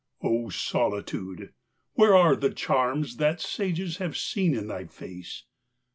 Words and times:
0 0.23 0.49
Solitude! 0.49 1.53
where 1.93 2.15
are 2.17 2.35
the 2.35 2.49
charms 2.49 3.17
That 3.17 3.39
sages 3.39 3.97
have 3.97 4.17
seen 4.17 4.55
in 4.55 4.65
thy 4.65 4.85
face 4.85 5.43